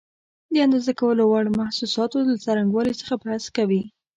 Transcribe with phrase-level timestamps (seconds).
[0.53, 3.83] د اندازه کولو وړ محسوساتو له څرنګوالي څخه بحث کوي.